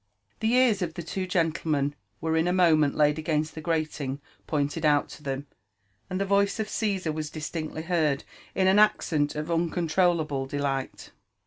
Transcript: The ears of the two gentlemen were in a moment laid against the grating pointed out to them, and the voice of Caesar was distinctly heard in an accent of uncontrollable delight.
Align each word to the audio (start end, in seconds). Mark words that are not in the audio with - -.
The 0.39 0.53
ears 0.55 0.81
of 0.81 0.95
the 0.95 1.03
two 1.03 1.27
gentlemen 1.27 1.93
were 2.21 2.35
in 2.35 2.47
a 2.47 2.51
moment 2.53 2.95
laid 2.95 3.19
against 3.19 3.53
the 3.53 3.61
grating 3.61 4.19
pointed 4.47 4.83
out 4.83 5.09
to 5.09 5.21
them, 5.21 5.45
and 6.09 6.19
the 6.19 6.25
voice 6.25 6.59
of 6.59 6.69
Caesar 6.69 7.11
was 7.11 7.29
distinctly 7.29 7.83
heard 7.83 8.23
in 8.55 8.65
an 8.65 8.79
accent 8.79 9.35
of 9.35 9.51
uncontrollable 9.51 10.47
delight. 10.47 11.11